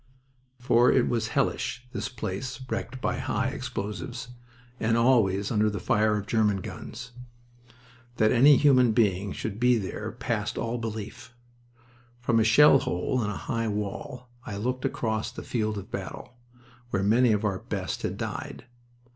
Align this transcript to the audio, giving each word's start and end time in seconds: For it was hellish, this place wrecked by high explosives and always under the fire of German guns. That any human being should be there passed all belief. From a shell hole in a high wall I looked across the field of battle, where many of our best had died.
For 0.57 0.91
it 0.91 1.07
was 1.07 1.27
hellish, 1.27 1.87
this 1.93 2.09
place 2.09 2.59
wrecked 2.67 3.01
by 3.01 3.19
high 3.19 3.49
explosives 3.49 4.29
and 4.79 4.97
always 4.97 5.51
under 5.51 5.69
the 5.69 5.79
fire 5.79 6.17
of 6.17 6.25
German 6.25 6.61
guns. 6.61 7.11
That 8.15 8.31
any 8.31 8.57
human 8.57 8.93
being 8.93 9.31
should 9.31 9.59
be 9.59 9.77
there 9.77 10.11
passed 10.11 10.57
all 10.57 10.79
belief. 10.79 11.35
From 12.19 12.39
a 12.39 12.43
shell 12.43 12.79
hole 12.79 13.23
in 13.23 13.29
a 13.29 13.37
high 13.45 13.67
wall 13.67 14.27
I 14.43 14.57
looked 14.57 14.85
across 14.85 15.31
the 15.31 15.43
field 15.43 15.77
of 15.77 15.91
battle, 15.91 16.33
where 16.89 17.03
many 17.03 17.31
of 17.31 17.45
our 17.45 17.59
best 17.59 18.01
had 18.01 18.17
died. 18.17 18.65